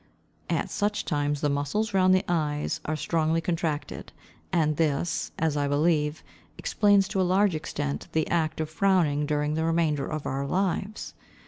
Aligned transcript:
At 0.49 0.71
such 0.71 1.05
times 1.05 1.41
the 1.41 1.49
muscles 1.49 1.93
round 1.93 2.15
the 2.15 2.25
eyes 2.27 2.79
are 2.85 2.95
strongly 2.95 3.39
contracted; 3.39 4.11
and 4.51 4.75
this, 4.77 5.31
as 5.37 5.55
I 5.55 5.67
believe, 5.67 6.23
explains 6.57 7.07
to 7.09 7.21
a 7.21 7.21
large 7.21 7.53
extent 7.53 8.07
the 8.11 8.27
act 8.31 8.59
of 8.59 8.67
frowning 8.67 9.27
during 9.27 9.53
the 9.53 9.63
remainder 9.63 10.07
of 10.07 10.25
our 10.25 10.47
lives. 10.47 11.13